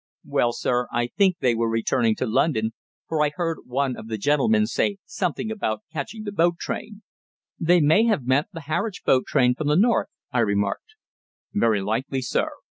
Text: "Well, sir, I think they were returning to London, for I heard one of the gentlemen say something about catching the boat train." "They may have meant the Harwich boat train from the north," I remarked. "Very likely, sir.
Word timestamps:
"Well, 0.25 0.51
sir, 0.51 0.87
I 0.91 1.11
think 1.15 1.37
they 1.41 1.53
were 1.53 1.69
returning 1.69 2.15
to 2.15 2.25
London, 2.25 2.71
for 3.07 3.21
I 3.23 3.29
heard 3.35 3.67
one 3.67 3.95
of 3.95 4.07
the 4.07 4.17
gentlemen 4.17 4.65
say 4.65 4.97
something 5.05 5.51
about 5.51 5.83
catching 5.93 6.23
the 6.23 6.31
boat 6.31 6.57
train." 6.57 7.03
"They 7.59 7.81
may 7.81 8.05
have 8.05 8.25
meant 8.25 8.47
the 8.51 8.61
Harwich 8.61 9.03
boat 9.05 9.25
train 9.27 9.53
from 9.53 9.67
the 9.67 9.75
north," 9.77 10.09
I 10.31 10.39
remarked. 10.39 10.95
"Very 11.53 11.81
likely, 11.81 12.23
sir. 12.23 12.49